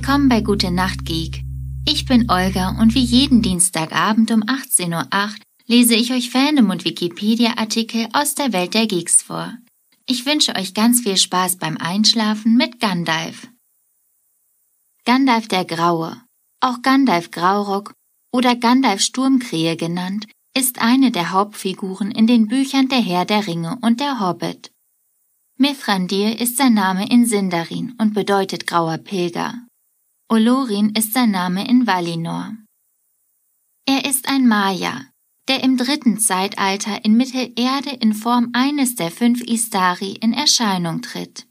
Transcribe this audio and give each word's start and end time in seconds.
Willkommen 0.00 0.28
bei 0.28 0.42
Gute 0.42 0.70
Nacht 0.70 1.06
Geek. 1.06 1.42
Ich 1.84 2.06
bin 2.06 2.30
Olga 2.30 2.78
und 2.80 2.94
wie 2.94 3.02
jeden 3.02 3.42
Dienstagabend 3.42 4.30
um 4.30 4.44
18.08 4.44 4.92
Uhr 4.92 5.34
lese 5.66 5.96
ich 5.96 6.12
euch 6.12 6.30
Fandom 6.30 6.70
und 6.70 6.84
Wikipedia-Artikel 6.84 8.06
aus 8.12 8.36
der 8.36 8.52
Welt 8.52 8.74
der 8.74 8.86
Geeks 8.86 9.22
vor. 9.22 9.52
Ich 10.06 10.24
wünsche 10.24 10.54
euch 10.54 10.72
ganz 10.72 11.00
viel 11.00 11.16
Spaß 11.16 11.56
beim 11.56 11.76
Einschlafen 11.78 12.56
mit 12.56 12.78
Gandalf. 12.78 13.48
Gandalf 15.04 15.48
der 15.48 15.64
Graue, 15.64 16.22
auch 16.60 16.80
Gandalf 16.82 17.32
Graurock 17.32 17.92
oder 18.30 18.54
Gandalf 18.54 19.00
Sturmkrähe 19.00 19.76
genannt, 19.76 20.26
ist 20.56 20.80
eine 20.80 21.10
der 21.10 21.32
Hauptfiguren 21.32 22.12
in 22.12 22.28
den 22.28 22.46
Büchern 22.46 22.88
Der 22.88 23.00
Herr 23.00 23.24
der 23.24 23.48
Ringe 23.48 23.76
und 23.82 23.98
der 23.98 24.20
Hobbit. 24.20 24.70
Mithrandir 25.56 26.40
ist 26.40 26.56
sein 26.56 26.74
Name 26.74 27.10
in 27.10 27.26
Sindarin 27.26 27.96
und 27.98 28.14
bedeutet 28.14 28.68
grauer 28.68 28.98
Pilger. 28.98 29.54
Olorin 30.30 30.90
ist 30.90 31.14
sein 31.14 31.30
Name 31.30 31.66
in 31.66 31.86
Valinor. 31.86 32.54
Er 33.86 34.04
ist 34.04 34.28
ein 34.28 34.46
Maya, 34.46 35.06
der 35.48 35.64
im 35.64 35.78
dritten 35.78 36.18
Zeitalter 36.18 37.02
in 37.02 37.16
Mittelerde 37.16 37.88
in 37.88 38.12
Form 38.12 38.50
eines 38.52 38.94
der 38.94 39.10
fünf 39.10 39.40
Istari 39.40 40.12
in 40.12 40.34
Erscheinung 40.34 41.00
tritt. 41.00 41.46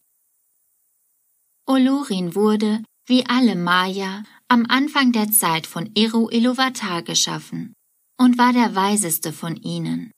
Olorin 1.65 2.35
wurde, 2.35 2.83
wie 3.07 3.25
alle 3.25 3.55
Maya, 3.55 4.23
am 4.47 4.67
Anfang 4.67 5.11
der 5.11 5.31
Zeit 5.31 5.65
von 5.65 5.89
Eru 5.95 6.29
Iluvatar 6.29 7.01
geschaffen 7.01 7.73
und 8.19 8.37
war 8.37 8.53
der 8.53 8.75
weiseste 8.75 9.33
von 9.33 9.55
ihnen. 9.55 10.11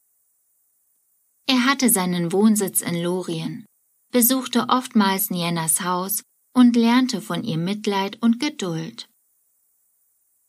Er 1.47 1.63
hatte 1.63 1.89
seinen 1.89 2.33
Wohnsitz 2.33 2.81
in 2.81 3.01
Lorien, 3.01 3.65
besuchte 4.11 4.65
oftmals 4.67 5.29
Nienas 5.29 5.79
Haus 5.79 6.23
und 6.53 6.75
lernte 6.75 7.21
von 7.21 7.43
ihr 7.43 7.57
Mitleid 7.57 8.21
und 8.21 8.39
Geduld. 8.39 9.09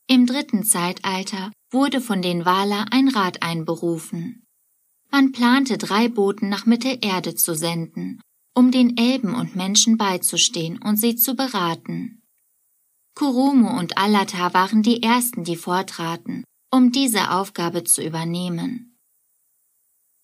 Im 0.07 0.27
dritten 0.27 0.65
Zeitalter 0.65 1.53
wurde 1.71 2.01
von 2.01 2.21
den 2.21 2.45
Wala 2.45 2.87
ein 2.91 3.09
Rat 3.09 3.43
einberufen. 3.43 4.45
Man 5.11 5.33
plante 5.33 5.79
drei 5.79 6.09
Booten 6.09 6.49
nach 6.49 6.67
Mittelerde 6.67 7.35
zu 7.35 7.55
senden, 7.55 8.21
um 8.55 8.71
den 8.71 8.97
Elben 8.97 9.35
und 9.35 9.57
Menschen 9.57 9.97
beizustehen 9.97 10.79
und 10.83 10.97
sie 10.97 11.17
zu 11.17 11.35
beraten. 11.35 12.23
Kurumu 13.15 13.79
und 13.79 13.99
Alata 13.99 14.55
waren 14.55 14.83
die 14.83 15.03
ersten, 15.03 15.45
die 15.45 15.57
vortraten, 15.57 16.45
um 16.73 16.93
diese 16.93 17.33
Aufgabe 17.33 17.85
zu 17.85 18.03
übernehmen. 18.03 18.99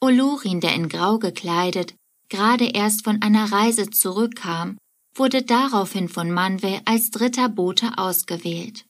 Olurin, 0.01 0.61
der 0.61 0.75
in 0.75 0.89
Grau 0.89 1.19
gekleidet, 1.19 1.95
gerade 2.29 2.67
erst 2.67 3.05
von 3.05 3.23
einer 3.23 3.51
Reise 3.51 3.91
zurückkam, 3.91 4.79
wurde 5.19 5.42
daraufhin 5.42 6.09
von 6.09 6.31
Manwe 6.31 6.81
als 6.84 7.11
dritter 7.11 7.48
Bote 7.48 7.98
ausgewählt. 7.98 8.86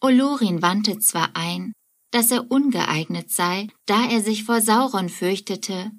Olorin 0.00 0.62
wandte 0.62 0.98
zwar 0.98 1.30
ein, 1.34 1.72
dass 2.10 2.30
er 2.30 2.50
ungeeignet 2.50 3.30
sei, 3.30 3.68
da 3.86 4.08
er 4.08 4.20
sich 4.20 4.44
vor 4.44 4.60
Sauron 4.60 5.08
fürchtete, 5.08 5.92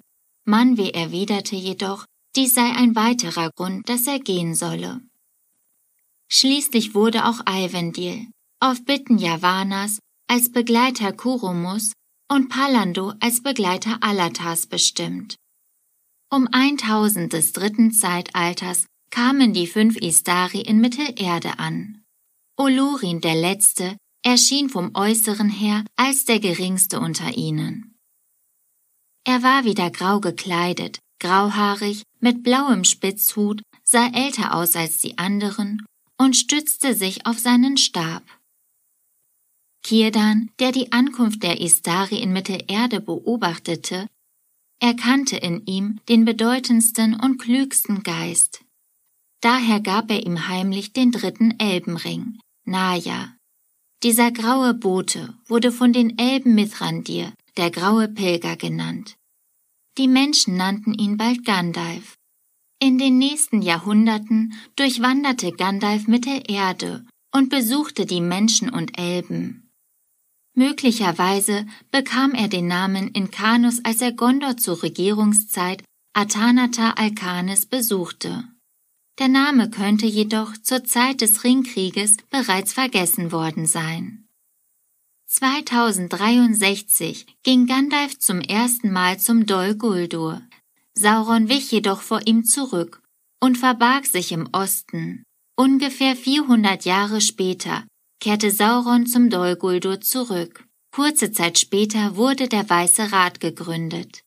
Manwe 0.44 0.92
erwiderte 0.92 1.56
jedoch, 1.56 2.04
dies 2.34 2.54
sei 2.54 2.72
ein 2.74 2.96
weiterer 2.96 3.50
Grund, 3.50 3.88
dass 3.88 4.06
er 4.06 4.18
gehen 4.18 4.54
solle. 4.54 5.00
Schließlich 6.28 6.94
wurde 6.94 7.26
auch 7.26 7.40
Alvendil, 7.44 8.28
auf 8.58 8.84
Bitten 8.84 9.18
Javanas, 9.18 9.98
als 10.28 10.50
Begleiter 10.50 11.12
Kurumus 11.12 11.92
und 12.30 12.48
Palando 12.48 13.12
als 13.20 13.42
Begleiter 13.42 13.98
Alatas 14.00 14.66
bestimmt. 14.66 15.36
Um 16.34 16.48
1000 16.50 17.30
des 17.30 17.52
dritten 17.52 17.92
Zeitalters 17.92 18.86
kamen 19.10 19.52
die 19.52 19.66
fünf 19.66 19.98
Istari 19.98 20.62
in 20.62 20.80
Mittelerde 20.80 21.58
an. 21.58 22.04
Olurin 22.56 23.20
der 23.20 23.34
Letzte 23.34 23.98
erschien 24.22 24.70
vom 24.70 24.92
Äußeren 24.94 25.50
her 25.50 25.84
als 25.94 26.24
der 26.24 26.40
geringste 26.40 27.00
unter 27.00 27.36
ihnen. 27.36 27.98
Er 29.24 29.42
war 29.42 29.66
wieder 29.66 29.90
grau 29.90 30.20
gekleidet, 30.20 31.00
grauhaarig, 31.20 32.02
mit 32.20 32.42
blauem 32.42 32.84
Spitzhut, 32.84 33.60
sah 33.84 34.06
älter 34.14 34.54
aus 34.54 34.74
als 34.74 35.00
die 35.00 35.18
anderen 35.18 35.84
und 36.16 36.34
stützte 36.34 36.94
sich 36.94 37.26
auf 37.26 37.38
seinen 37.38 37.76
Stab. 37.76 38.22
Kirdan, 39.82 40.50
der 40.60 40.72
die 40.72 40.92
Ankunft 40.92 41.42
der 41.42 41.60
Istari 41.60 42.22
in 42.22 42.32
Mittelerde 42.32 43.02
beobachtete, 43.02 44.08
erkannte 44.82 45.36
in 45.36 45.64
ihm 45.64 46.00
den 46.08 46.24
bedeutendsten 46.24 47.14
und 47.14 47.38
klügsten 47.38 48.02
Geist. 48.02 48.64
Daher 49.40 49.80
gab 49.80 50.10
er 50.10 50.26
ihm 50.26 50.48
heimlich 50.48 50.92
den 50.92 51.12
dritten 51.12 51.58
Elbenring, 51.58 52.38
Naja. 52.64 53.36
Dieser 54.02 54.32
graue 54.32 54.74
Bote 54.74 55.34
wurde 55.46 55.70
von 55.70 55.92
den 55.92 56.18
Elben 56.18 56.56
Mithrandir, 56.56 57.32
der 57.56 57.70
graue 57.70 58.08
Pilger 58.08 58.56
genannt. 58.56 59.16
Die 59.98 60.08
Menschen 60.08 60.56
nannten 60.56 60.94
ihn 60.94 61.16
bald 61.16 61.44
Gandalf. 61.44 62.16
In 62.80 62.98
den 62.98 63.18
nächsten 63.18 63.62
Jahrhunderten 63.62 64.54
durchwanderte 64.74 65.52
Gandalf 65.52 66.08
Mittelerde 66.08 67.06
und 67.32 67.48
besuchte 67.48 68.06
die 68.06 68.20
Menschen 68.20 68.70
und 68.70 68.98
Elben. 68.98 69.61
Möglicherweise 70.54 71.66
bekam 71.90 72.34
er 72.34 72.48
den 72.48 72.66
Namen 72.66 73.08
Inkanus, 73.08 73.82
als 73.84 74.02
er 74.02 74.12
Gondor 74.12 74.58
zur 74.58 74.82
Regierungszeit 74.82 75.82
Atanata 76.12 76.90
Alkanes 76.90 77.64
besuchte. 77.64 78.44
Der 79.18 79.28
Name 79.28 79.70
könnte 79.70 80.04
jedoch 80.06 80.54
zur 80.58 80.84
Zeit 80.84 81.22
des 81.22 81.44
Ringkrieges 81.44 82.18
bereits 82.28 82.74
vergessen 82.74 83.32
worden 83.32 83.64
sein. 83.66 84.28
2063 85.26 87.38
ging 87.42 87.66
Gandalf 87.66 88.18
zum 88.18 88.42
ersten 88.42 88.92
Mal 88.92 89.18
zum 89.18 89.46
Dol 89.46 89.74
Guldur. 89.74 90.42
Sauron 90.92 91.48
wich 91.48 91.72
jedoch 91.72 92.02
vor 92.02 92.20
ihm 92.26 92.44
zurück 92.44 93.00
und 93.40 93.56
verbarg 93.56 94.04
sich 94.04 94.32
im 94.32 94.50
Osten. 94.52 95.24
Ungefähr 95.56 96.14
400 96.14 96.84
Jahre 96.84 97.22
später 97.22 97.84
kehrte 98.22 98.50
Sauron 98.52 99.06
zum 99.06 99.28
Dol 99.30 99.56
Guldur 99.56 100.00
zurück. 100.00 100.68
Kurze 100.92 101.32
Zeit 101.32 101.58
später 101.58 102.14
wurde 102.14 102.46
der 102.46 102.70
Weiße 102.70 103.10
Rat 103.10 103.40
gegründet. 103.40 104.22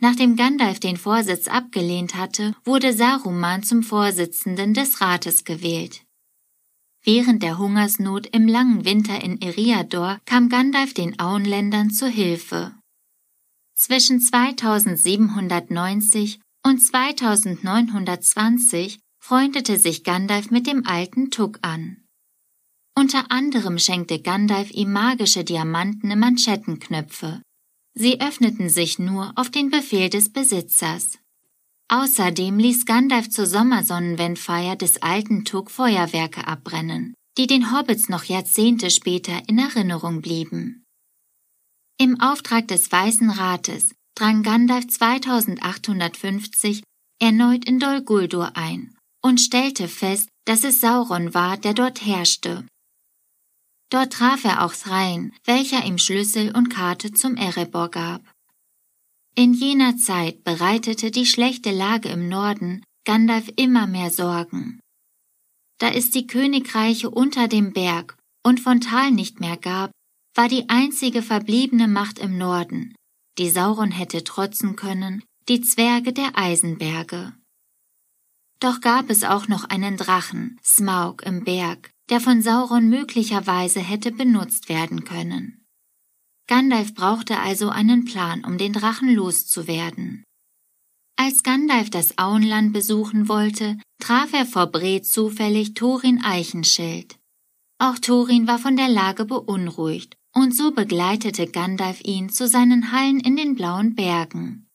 Nachdem 0.00 0.34
Gandalf 0.34 0.80
den 0.80 0.96
Vorsitz 0.96 1.46
abgelehnt 1.46 2.14
hatte, 2.14 2.54
wurde 2.64 2.94
Saruman 2.94 3.62
zum 3.62 3.82
Vorsitzenden 3.82 4.72
des 4.72 5.02
Rates 5.02 5.44
gewählt. 5.44 6.06
Während 7.04 7.42
der 7.42 7.58
Hungersnot 7.58 8.28
im 8.28 8.48
langen 8.48 8.86
Winter 8.86 9.22
in 9.22 9.42
Eriador 9.42 10.20
kam 10.24 10.48
Gandalf 10.48 10.94
den 10.94 11.20
Auenländern 11.20 11.90
zu 11.90 12.08
Hilfe. 12.08 12.72
Zwischen 13.74 14.22
2790 14.22 16.40
und 16.64 16.80
2920 16.80 19.00
freundete 19.18 19.78
sich 19.78 20.02
Gandalf 20.02 20.50
mit 20.50 20.66
dem 20.66 20.86
alten 20.86 21.30
Tuck 21.30 21.58
an. 21.60 22.07
Unter 22.98 23.30
anderem 23.30 23.78
schenkte 23.78 24.18
Gandalf 24.20 24.72
ihm 24.72 24.92
magische 24.92 25.44
diamantene 25.44 26.16
Manschettenknöpfe. 26.16 27.40
Sie 27.94 28.20
öffneten 28.20 28.68
sich 28.68 28.98
nur 28.98 29.32
auf 29.36 29.50
den 29.50 29.70
Befehl 29.70 30.08
des 30.10 30.32
Besitzers. 30.32 31.16
Außerdem 31.86 32.58
ließ 32.58 32.86
Gandalf 32.86 33.30
zur 33.30 33.46
Sommersonnenwendfeier 33.46 34.74
des 34.74 35.00
alten 35.00 35.44
Tug 35.44 35.70
Feuerwerke 35.70 36.48
abbrennen, 36.48 37.14
die 37.38 37.46
den 37.46 37.70
Hobbits 37.72 38.08
noch 38.08 38.24
Jahrzehnte 38.24 38.90
später 38.90 39.48
in 39.48 39.60
Erinnerung 39.60 40.20
blieben. 40.20 40.84
Im 42.00 42.20
Auftrag 42.20 42.66
des 42.66 42.90
Weißen 42.90 43.30
Rates 43.30 43.94
drang 44.16 44.42
Gandalf 44.42 44.88
2850 44.88 46.82
erneut 47.20 47.64
in 47.64 47.78
Dol 47.78 48.02
Guldur 48.02 48.56
ein 48.56 48.96
und 49.22 49.40
stellte 49.40 49.86
fest, 49.86 50.28
dass 50.46 50.64
es 50.64 50.80
Sauron 50.80 51.32
war, 51.32 51.58
der 51.58 51.74
dort 51.74 52.04
herrschte 52.04 52.66
Dort 53.90 54.12
traf 54.12 54.44
er 54.44 54.64
auch 54.64 54.74
Thrain, 54.74 55.32
welcher 55.44 55.84
ihm 55.84 55.98
Schlüssel 55.98 56.54
und 56.54 56.68
Karte 56.68 57.12
zum 57.12 57.36
Erebor 57.36 57.90
gab. 57.90 58.22
In 59.34 59.54
jener 59.54 59.96
Zeit 59.96 60.44
bereitete 60.44 61.10
die 61.10 61.26
schlechte 61.26 61.70
Lage 61.70 62.08
im 62.08 62.28
Norden 62.28 62.82
Gandalf 63.04 63.50
immer 63.56 63.86
mehr 63.86 64.10
Sorgen. 64.10 64.80
Da 65.78 65.90
es 65.90 66.10
die 66.10 66.26
Königreiche 66.26 67.08
unter 67.08 67.48
dem 67.48 67.72
Berg 67.72 68.16
und 68.44 68.60
von 68.60 68.80
Tal 68.80 69.12
nicht 69.12 69.40
mehr 69.40 69.56
gab, 69.56 69.92
war 70.34 70.48
die 70.48 70.68
einzige 70.68 71.22
verbliebene 71.22 71.88
Macht 71.88 72.18
im 72.18 72.36
Norden, 72.36 72.94
die 73.38 73.48
Sauron 73.48 73.92
hätte 73.92 74.24
trotzen 74.24 74.76
können, 74.76 75.24
die 75.48 75.60
Zwerge 75.62 76.12
der 76.12 76.36
Eisenberge. 76.36 77.32
Doch 78.60 78.80
gab 78.80 79.08
es 79.08 79.24
auch 79.24 79.48
noch 79.48 79.64
einen 79.64 79.96
Drachen, 79.96 80.58
Smaug 80.62 81.22
im 81.22 81.44
Berg, 81.44 81.90
der 82.10 82.20
von 82.20 82.42
Sauron 82.42 82.88
möglicherweise 82.88 83.80
hätte 83.80 84.12
benutzt 84.12 84.68
werden 84.68 85.04
können. 85.04 85.66
Gandalf 86.46 86.94
brauchte 86.94 87.38
also 87.38 87.68
einen 87.68 88.04
Plan, 88.04 88.44
um 88.44 88.56
den 88.56 88.72
Drachen 88.72 89.14
loszuwerden. 89.14 90.24
Als 91.16 91.42
Gandalf 91.42 91.90
das 91.90 92.16
Auenland 92.16 92.72
besuchen 92.72 93.28
wollte, 93.28 93.76
traf 94.00 94.32
er 94.32 94.46
vor 94.46 94.66
Bre 94.68 95.02
zufällig 95.02 95.74
Thorin 95.74 96.22
Eichenschild. 96.22 97.18
Auch 97.78 97.98
Thorin 97.98 98.46
war 98.46 98.58
von 98.58 98.76
der 98.76 98.88
Lage 98.88 99.24
beunruhigt, 99.24 100.16
und 100.34 100.54
so 100.54 100.70
begleitete 100.70 101.46
Gandalf 101.46 102.00
ihn 102.04 102.30
zu 102.30 102.48
seinen 102.48 102.92
Hallen 102.92 103.20
in 103.20 103.36
den 103.36 103.54
blauen 103.56 103.94
Bergen. 103.94 104.68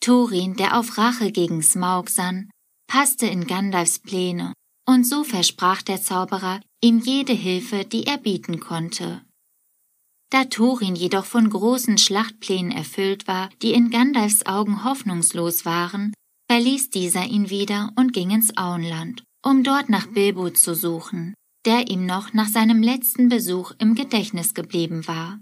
Thorin, 0.00 0.56
der 0.56 0.78
auf 0.78 0.98
Rache 0.98 1.30
gegen 1.30 1.62
Smaug 1.62 2.08
sann, 2.10 2.50
passte 2.86 3.26
in 3.26 3.46
Gandalfs 3.46 3.98
Pläne, 3.98 4.54
und 4.86 5.06
so 5.06 5.24
versprach 5.24 5.82
der 5.82 6.00
Zauberer 6.00 6.60
ihm 6.82 6.98
jede 6.98 7.32
Hilfe, 7.32 7.84
die 7.84 8.06
er 8.06 8.18
bieten 8.18 8.60
konnte. 8.60 9.22
Da 10.30 10.44
Thorin 10.44 10.96
jedoch 10.96 11.24
von 11.24 11.48
großen 11.48 11.96
Schlachtplänen 11.96 12.72
erfüllt 12.72 13.28
war, 13.28 13.50
die 13.62 13.72
in 13.72 13.90
Gandalfs 13.90 14.46
Augen 14.46 14.84
hoffnungslos 14.84 15.64
waren, 15.64 16.12
verließ 16.50 16.90
dieser 16.90 17.24
ihn 17.26 17.50
wieder 17.50 17.92
und 17.96 18.12
ging 18.12 18.30
ins 18.30 18.56
Auenland, 18.56 19.22
um 19.44 19.62
dort 19.62 19.88
nach 19.88 20.06
Bilbo 20.06 20.50
zu 20.50 20.74
suchen, 20.74 21.34
der 21.64 21.88
ihm 21.88 22.04
noch 22.04 22.32
nach 22.32 22.48
seinem 22.48 22.82
letzten 22.82 23.28
Besuch 23.28 23.72
im 23.78 23.94
Gedächtnis 23.94 24.54
geblieben 24.54 25.06
war. 25.06 25.38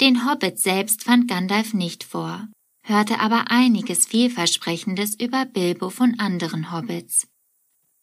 Den 0.00 0.26
Hobbit 0.26 0.58
selbst 0.58 1.04
fand 1.04 1.28
Gandalf 1.28 1.74
nicht 1.74 2.02
vor, 2.02 2.48
hörte 2.86 3.20
aber 3.20 3.50
einiges 3.50 4.06
vielversprechendes 4.06 5.14
über 5.14 5.44
Bilbo 5.44 5.90
von 5.90 6.18
anderen 6.18 6.72
Hobbits. 6.72 7.28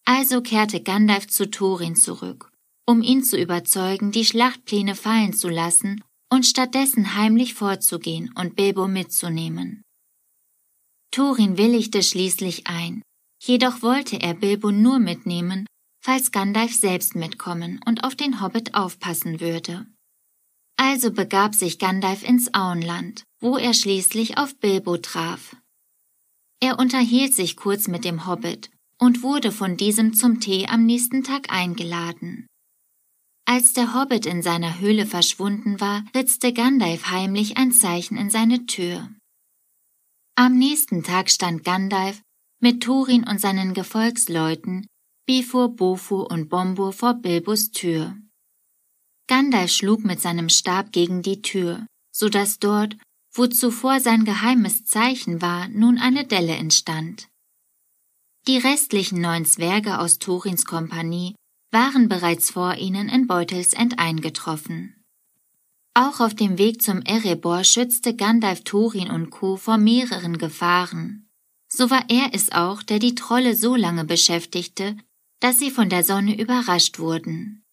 Also 0.07 0.41
kehrte 0.41 0.81
Gandalf 0.81 1.27
zu 1.27 1.51
Thorin 1.51 1.95
zurück 1.95 2.51
um 2.87 3.03
ihn 3.03 3.23
zu 3.23 3.37
überzeugen, 3.37 4.11
die 4.11 4.25
Schlachtpläne 4.25 4.95
fallen 4.95 5.33
zu 5.33 5.49
lassen 5.49 6.01
und 6.31 6.45
stattdessen 6.45 7.15
heimlich 7.15 7.53
vorzugehen 7.53 8.33
und 8.35 8.55
Bilbo 8.55 8.87
mitzunehmen. 8.87 9.83
Thorin 11.11 11.57
willigte 11.57 12.01
schließlich 12.01 12.67
ein, 12.67 13.01
jedoch 13.43 13.81
wollte 13.81 14.21
er 14.21 14.33
Bilbo 14.33 14.71
nur 14.71 14.99
mitnehmen, 14.99 15.65
falls 16.01 16.31
Gandalf 16.31 16.73
selbst 16.73 17.15
mitkommen 17.15 17.81
und 17.85 18.03
auf 18.03 18.15
den 18.15 18.41
Hobbit 18.41 18.73
aufpassen 18.73 19.41
würde. 19.41 19.85
Also 20.77 21.11
begab 21.11 21.55
sich 21.55 21.79
Gandalf 21.79 22.23
ins 22.23 22.53
Auenland, 22.53 23.23
wo 23.41 23.57
er 23.57 23.73
schließlich 23.73 24.37
auf 24.37 24.55
Bilbo 24.57 24.97
traf. 24.97 25.55
Er 26.61 26.79
unterhielt 26.79 27.33
sich 27.33 27.57
kurz 27.57 27.87
mit 27.87 28.05
dem 28.05 28.27
Hobbit 28.27 28.69
und 28.99 29.23
wurde 29.23 29.51
von 29.51 29.77
diesem 29.77 30.13
zum 30.13 30.39
Tee 30.39 30.67
am 30.67 30.85
nächsten 30.85 31.23
Tag 31.23 31.51
eingeladen. 31.51 32.47
Als 33.45 33.73
der 33.73 33.93
Hobbit 33.93 34.25
in 34.25 34.41
seiner 34.41 34.79
Höhle 34.79 35.05
verschwunden 35.05 35.79
war, 35.79 36.03
ritzte 36.13 36.51
Gandalf 36.51 37.09
heimlich 37.09 37.57
ein 37.57 37.71
Zeichen 37.71 38.17
in 38.17 38.29
seine 38.29 38.65
Tür. 38.65 39.09
Am 40.35 40.57
nächsten 40.57 41.03
Tag 41.03 41.29
stand 41.29 41.63
Gandalf 41.63 42.21
mit 42.59 42.83
Thorin 42.83 43.23
und 43.23 43.39
seinen 43.39 43.73
Gefolgsleuten, 43.73 44.87
Bifur, 45.25 45.69
Bofur 45.69 46.29
und 46.29 46.49
Bombur 46.49 46.91
vor 46.91 47.13
Bilbos 47.13 47.71
Tür. 47.71 48.17
Gandalf 49.27 49.71
schlug 49.71 50.03
mit 50.03 50.21
seinem 50.21 50.49
Stab 50.49 50.91
gegen 50.91 51.21
die 51.21 51.41
Tür, 51.41 51.85
so 52.11 52.29
dass 52.29 52.59
dort, 52.59 52.97
wo 53.33 53.45
zuvor 53.47 53.99
sein 53.99 54.25
geheimes 54.25 54.85
Zeichen 54.85 55.41
war, 55.41 55.67
nun 55.67 55.97
eine 55.97 56.25
Delle 56.25 56.55
entstand. 56.55 57.27
Die 58.47 58.57
restlichen 58.57 59.19
neun 59.19 59.43
Zwerge 59.43 59.99
aus 59.99 60.19
Thorins 60.19 60.63
Kompanie 60.63 61.35
waren 61.69 62.07
bereits 62.07 62.51
vor 62.51 62.75
ihnen 62.75 63.09
in 63.09 63.27
Beutelsend 63.27 63.99
eingetroffen. 63.99 65.03
Auch 65.93 66.21
auf 66.21 66.33
dem 66.33 66.57
Weg 66.57 66.81
zum 66.81 67.01
Erebor 67.01 67.65
schützte 67.65 68.15
Gandalf 68.15 68.63
Thorin 68.63 69.11
und 69.11 69.31
Co. 69.31 69.57
vor 69.57 69.77
mehreren 69.77 70.37
Gefahren. 70.37 71.27
So 71.67 71.89
war 71.89 72.05
er 72.07 72.29
es 72.31 72.53
auch, 72.53 72.83
der 72.83 72.99
die 72.99 73.15
Trolle 73.15 73.53
so 73.53 73.75
lange 73.75 74.05
beschäftigte, 74.05 74.95
dass 75.41 75.59
sie 75.59 75.69
von 75.69 75.89
der 75.89 76.05
Sonne 76.05 76.39
überrascht 76.39 76.99
wurden. 76.99 77.65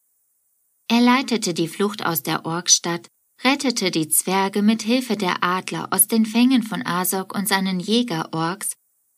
Er 0.89 1.01
leitete 1.01 1.55
die 1.55 1.69
Flucht 1.69 2.05
aus 2.05 2.25
der 2.25 2.45
Orkstadt, 2.45 3.07
rettete 3.45 3.93
die 3.93 4.09
Zwerge 4.09 4.63
mit 4.63 4.83
Hilfe 4.83 5.17
der 5.17 5.45
Adler 5.45 5.93
aus 5.93 6.09
den 6.09 6.27
Fängen 6.27 6.65
von 6.65 6.85
Asok 6.85 7.33
und 7.33 7.47
seinen 7.47 7.79
Jägerorks 7.79 8.73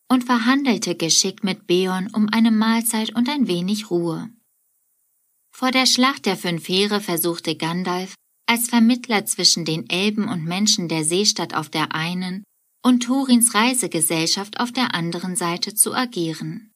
und 0.09 0.25
verhandelte 0.25 0.95
geschickt 0.95 1.45
mit 1.45 1.67
Beorn 1.67 2.09
um 2.13 2.29
eine 2.31 2.51
Mahlzeit 2.51 3.15
und 3.15 3.29
ein 3.29 3.49
wenig 3.49 3.91
Ruhe. 3.91 4.31
Vor 5.55 5.71
der 5.71 5.87
Schlacht 5.87 6.27
der 6.27 6.37
fünf 6.37 6.69
Heere 6.69 7.01
versuchte 7.01 7.57
Gandalf, 7.57 8.15
als 8.47 8.69
Vermittler 8.69 9.27
zwischen 9.27 9.65
den 9.65 9.89
Elben 9.91 10.29
und 10.29 10.45
Menschen 10.45 10.89
der 10.89 11.05
Seestadt 11.05 11.55
auf 11.55 11.69
der 11.69 11.95
einen 11.95 12.45
und 12.85 13.05
Thorins 13.05 13.55
Reisegesellschaft 13.55 14.61
auf 14.61 14.71
der 14.71 14.95
anderen 14.95 15.35
Seite 15.35 15.75
zu 15.75 15.93
agieren. 15.93 16.73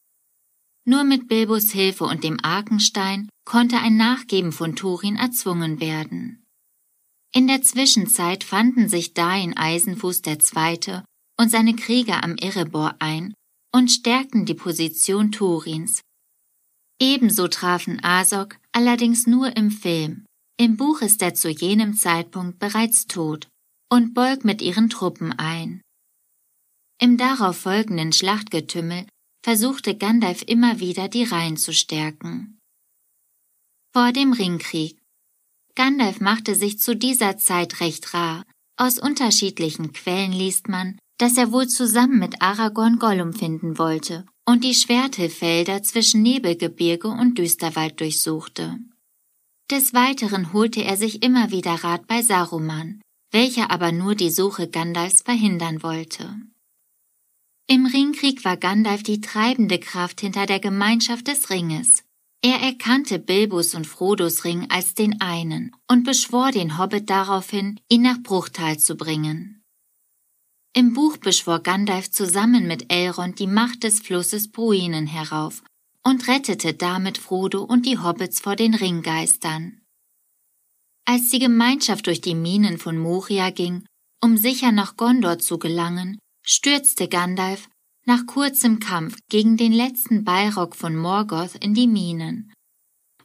Nur 0.85 1.05
mit 1.05 1.29
Bilbos 1.29 1.71
Hilfe 1.71 2.05
und 2.05 2.25
dem 2.25 2.39
Arkenstein 2.43 3.29
konnte 3.45 3.79
ein 3.79 3.97
Nachgeben 3.97 4.51
von 4.51 4.75
Thorin 4.75 5.17
erzwungen 5.17 5.79
werden. 5.79 6.43
In 7.33 7.47
der 7.47 7.63
Zwischenzeit 7.63 8.43
fanden 8.43 8.89
sich 8.89 9.15
Dain 9.15 9.57
Eisenfuß 9.57 10.23
II. 10.27 11.03
Und 11.41 11.51
seine 11.51 11.75
Krieger 11.75 12.23
am 12.23 12.37
Erebor 12.37 12.97
ein 12.99 13.33
und 13.75 13.91
stärkten 13.91 14.45
die 14.45 14.55
Position 14.55 15.33
Thorins, 15.33 16.03
Ebenso 17.01 17.49
trafen 17.49 17.99
Asok 18.05 18.59
allerdings 18.73 19.27
nur 19.27 19.57
im 19.57 19.71
Film. 19.71 20.27
Im 20.59 20.77
Buch 20.77 21.01
ist 21.01 21.23
er 21.23 21.35
zu 21.35 21.49
jenem 21.49 21.95
Zeitpunkt 21.95 22.59
bereits 22.59 23.07
tot 23.07 23.49
und 23.91 24.13
Bolg 24.13 24.45
mit 24.45 24.61
ihren 24.61 24.91
Truppen 24.91 25.33
ein. 25.33 25.81
Im 27.01 27.17
darauf 27.17 27.57
folgenden 27.57 28.13
Schlachtgetümmel 28.13 29.07
versuchte 29.43 29.97
Gandalf 29.97 30.43
immer 30.47 30.79
wieder 30.81 31.09
die 31.09 31.25
Reihen 31.25 31.57
zu 31.57 31.73
stärken. 31.73 32.59
Vor 33.95 34.13
dem 34.13 34.35
Ringkrieg. 34.35 35.01
Gandalf 35.75 36.21
machte 36.21 36.55
sich 36.55 36.79
zu 36.79 36.95
dieser 36.95 37.39
Zeit 37.39 37.81
recht 37.81 38.13
rar. 38.13 38.45
Aus 38.77 38.99
unterschiedlichen 38.99 39.95
Quellen 39.95 40.33
liest 40.33 40.69
man, 40.69 40.99
dass 41.21 41.37
er 41.37 41.53
wohl 41.53 41.69
zusammen 41.69 42.19
mit 42.19 42.41
Aragorn 42.41 42.99
Gollum 42.99 43.35
finden 43.35 43.77
wollte 43.77 44.25
und 44.47 44.65
die 44.65 44.75
Schwertelfelder 44.75 45.83
zwischen 45.83 46.23
Nebelgebirge 46.23 47.09
und 47.09 47.37
Düsterwald 47.37 48.01
durchsuchte. 48.01 48.79
Des 49.71 49.93
Weiteren 49.93 50.55
holte 50.55 50.83
er 50.83 50.97
sich 50.97 51.23
immer 51.23 51.51
wieder 51.51 51.75
Rat 51.85 52.07
bei 52.07 52.23
Saruman, 52.23 53.03
welcher 53.31 53.71
aber 53.71 53.93
nur 53.93 54.15
die 54.15 54.31
Suche 54.31 54.67
Gandalfs 54.69 55.21
verhindern 55.21 55.83
wollte. 55.83 56.37
Im 57.67 57.85
Ringkrieg 57.85 58.43
war 58.47 58.57
Gandalf 58.57 59.03
die 59.03 59.21
treibende 59.21 59.79
Kraft 59.79 60.23
hinter 60.23 60.47
der 60.47 60.59
Gemeinschaft 60.59 61.29
des 61.29 61.51
Ringes. 61.51 62.03
Er 62.43 62.61
erkannte 62.63 63.19
Bilbos 63.19 63.75
und 63.75 63.87
Frodos 63.87 64.45
Ring 64.45 64.71
als 64.71 64.95
den 64.95 65.21
einen 65.21 65.77
und 65.87 66.05
beschwor 66.05 66.51
den 66.51 66.79
Hobbit 66.79 67.11
daraufhin, 67.11 67.79
ihn 67.91 68.03
nach 68.03 68.23
Bruchtal 68.23 68.79
zu 68.79 68.97
bringen. 68.97 69.60
Im 70.73 70.93
Buch 70.93 71.17
beschwor 71.17 71.59
Gandalf 71.59 72.13
zusammen 72.13 72.69
mit 72.69 72.93
Elrond 72.93 73.41
die 73.41 73.49
Macht 73.49 73.83
des 73.83 73.99
Flusses 73.99 74.53
Bruinen 74.53 75.09
herauf 75.09 75.65
und 76.05 76.29
rettete 76.29 76.75
damit 76.75 77.19
Frodo 77.19 77.65
und 77.65 77.87
die 77.87 77.99
Hobbits 77.99 78.39
vor 78.39 78.55
den 78.55 78.75
Ringgeistern. 78.75 79.81
Als 81.05 81.31
die 81.31 81.41
Gemeinschaft 81.41 82.07
durch 82.07 82.21
die 82.21 82.37
Minen 82.37 82.79
von 82.79 82.99
Moria 82.99 83.51
ging, 83.51 83.85
um 84.23 84.37
sicher 84.37 84.71
nach 84.71 84.97
Gondor 84.97 85.41
zu 85.41 85.59
gelangen, 85.59 86.19
stürzte 86.47 87.09
Gandalf 87.09 87.69
nach 88.07 88.27
kurzem 88.27 88.79
Kampf 88.79 89.19
gegen 89.29 89.57
den 89.57 89.73
letzten 89.73 90.23
Balrog 90.23 90.77
von 90.77 90.95
Morgoth 90.95 91.57
in 91.57 91.75
die 91.75 91.89
Minen. 91.89 92.53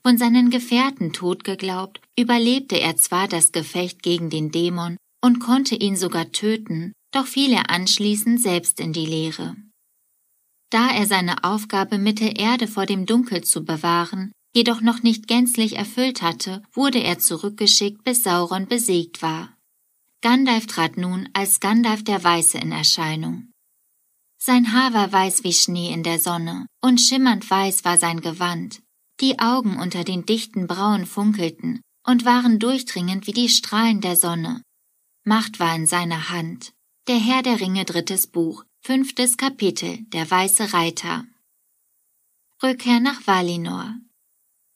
Von 0.01 0.17
seinen 0.17 0.49
Gefährten 0.49 1.13
tot 1.13 1.43
geglaubt, 1.43 2.01
überlebte 2.17 2.79
er 2.79 2.97
zwar 2.97 3.27
das 3.27 3.51
Gefecht 3.51 4.01
gegen 4.01 4.31
den 4.31 4.51
Dämon 4.51 4.97
und 5.23 5.39
konnte 5.39 5.75
ihn 5.75 5.95
sogar 5.95 6.31
töten, 6.31 6.93
doch 7.11 7.27
fiel 7.27 7.53
er 7.53 7.69
anschließend 7.69 8.41
selbst 8.41 8.79
in 8.79 8.93
die 8.93 9.05
Leere. 9.05 9.55
Da 10.69 10.89
er 10.89 11.05
seine 11.05 11.43
Aufgabe 11.43 11.97
Mittelerde 11.97 12.67
vor 12.67 12.85
dem 12.85 13.05
Dunkel 13.05 13.43
zu 13.43 13.63
bewahren, 13.63 14.31
jedoch 14.53 14.81
noch 14.81 15.03
nicht 15.03 15.27
gänzlich 15.27 15.75
erfüllt 15.75 16.21
hatte, 16.21 16.63
wurde 16.73 16.99
er 16.99 17.19
zurückgeschickt, 17.19 18.03
bis 18.03 18.23
Sauron 18.23 18.67
besiegt 18.67 19.21
war. 19.21 19.55
Gandalf 20.21 20.65
trat 20.65 20.97
nun 20.97 21.29
als 21.33 21.59
Gandalf 21.59 22.03
der 22.03 22.23
Weiße 22.23 22.57
in 22.57 22.71
Erscheinung. 22.71 23.51
Sein 24.37 24.73
Haar 24.73 24.93
war 24.93 25.11
weiß 25.11 25.43
wie 25.43 25.53
Schnee 25.53 25.91
in 25.91 26.03
der 26.03 26.19
Sonne, 26.19 26.67
und 26.81 26.99
schimmernd 26.99 27.49
weiß 27.49 27.85
war 27.85 27.97
sein 27.97 28.21
Gewand. 28.21 28.81
Die 29.21 29.39
Augen 29.39 29.79
unter 29.79 30.03
den 30.03 30.25
dichten 30.25 30.67
Brauen 30.67 31.05
funkelten 31.05 31.81
und 32.05 32.25
waren 32.25 32.59
durchdringend 32.59 33.27
wie 33.27 33.33
die 33.33 33.49
Strahlen 33.49 34.01
der 34.01 34.15
Sonne. 34.15 34.61
Macht 35.23 35.59
war 35.59 35.75
in 35.75 35.87
seiner 35.87 36.29
Hand. 36.29 36.74
Der 37.07 37.19
Herr 37.19 37.43
der 37.43 37.59
Ringe 37.59 37.85
drittes 37.85 38.25
Buch, 38.25 38.65
fünftes 38.81 39.37
Kapitel, 39.37 39.99
der 40.07 40.29
weiße 40.29 40.73
Reiter. 40.73 41.23
Rückkehr 42.63 42.99
nach 42.99 43.27
Valinor. 43.27 43.93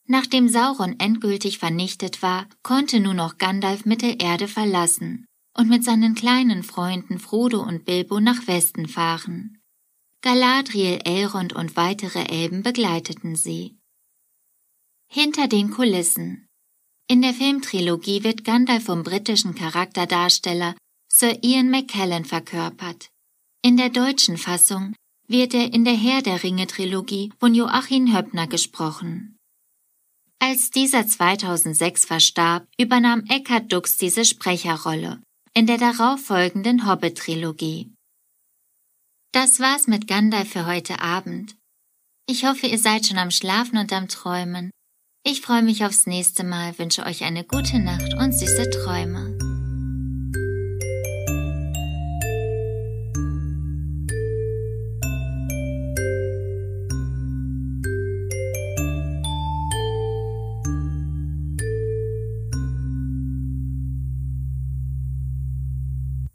Nachdem 0.06 0.48
Sauron 0.48 0.94
endgültig 1.00 1.58
vernichtet 1.58 2.22
war, 2.22 2.48
konnte 2.62 3.00
nur 3.00 3.14
noch 3.14 3.38
Gandalf 3.38 3.84
Mittelerde 3.84 4.46
verlassen, 4.46 5.26
und 5.56 5.68
mit 5.68 5.82
seinen 5.82 6.14
kleinen 6.14 6.62
Freunden 6.62 7.18
Frodo 7.18 7.60
und 7.64 7.84
Bilbo 7.84 8.20
nach 8.20 8.46
Westen 8.46 8.86
fahren. 8.86 9.60
Galadriel, 10.22 11.00
Elrond 11.04 11.52
und 11.52 11.74
weitere 11.74 12.26
Elben 12.26 12.62
begleiteten 12.62 13.34
sie. 13.34 13.76
Hinter 15.08 15.48
den 15.48 15.72
Kulissen 15.72 16.46
In 17.08 17.22
der 17.22 17.34
Filmtrilogie 17.34 18.22
wird 18.22 18.44
Gandalf 18.44 18.84
vom 18.84 19.02
britischen 19.02 19.56
Charakterdarsteller 19.56 20.76
Sir 21.12 21.42
Ian 21.42 21.70
McKellen 21.70 22.24
verkörpert. 22.24 23.10
In 23.62 23.76
der 23.76 23.90
deutschen 23.90 24.38
Fassung 24.38 24.94
wird 25.26 25.54
er 25.54 25.72
in 25.72 25.84
der 25.84 25.96
Herr 25.96 26.22
der 26.22 26.42
Ringe 26.42 26.66
Trilogie 26.66 27.32
von 27.38 27.54
Joachim 27.54 28.14
Höppner 28.14 28.46
gesprochen. 28.46 29.36
Als 30.38 30.70
dieser 30.70 31.06
2006 31.06 32.06
verstarb, 32.06 32.66
übernahm 32.78 33.24
Eckhard 33.28 33.70
Dux 33.70 33.96
diese 33.98 34.24
Sprecherrolle 34.24 35.20
in 35.52 35.66
der 35.66 35.78
darauffolgenden 35.78 36.86
Hobbit-Trilogie. 36.86 37.92
Das 39.32 39.60
war's 39.60 39.88
mit 39.88 40.06
Gandalf 40.06 40.50
für 40.50 40.66
heute 40.66 41.00
Abend. 41.00 41.56
Ich 42.26 42.44
hoffe, 42.44 42.68
ihr 42.68 42.78
seid 42.78 43.06
schon 43.06 43.18
am 43.18 43.30
Schlafen 43.30 43.78
und 43.78 43.92
am 43.92 44.08
Träumen. 44.08 44.70
Ich 45.24 45.40
freue 45.40 45.62
mich 45.62 45.84
aufs 45.84 46.06
nächste 46.06 46.44
Mal, 46.44 46.78
wünsche 46.78 47.04
euch 47.04 47.24
eine 47.24 47.44
gute 47.44 47.78
Nacht 47.80 48.14
und 48.14 48.32
süße 48.32 48.70
Träume. 48.70 49.39